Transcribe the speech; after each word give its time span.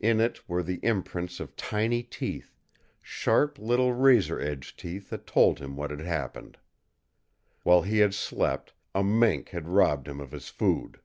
In 0.00 0.18
it 0.18 0.48
were 0.48 0.62
the 0.62 0.80
imprints 0.82 1.40
of 1.40 1.54
tiny 1.54 2.02
teeth 2.02 2.56
sharp 3.02 3.58
little 3.58 3.92
razor 3.92 4.40
edged 4.40 4.80
teeth 4.80 5.10
that 5.10 5.26
told 5.26 5.58
him 5.58 5.76
what 5.76 5.90
had 5.90 6.00
happened. 6.00 6.56
While 7.64 7.82
he 7.82 7.98
had 7.98 8.14
slept 8.14 8.72
a 8.94 9.04
mink 9.04 9.50
had 9.50 9.68
robbed 9.68 10.08
him 10.08 10.20
of 10.20 10.30
his 10.32 10.48
food! 10.48 11.00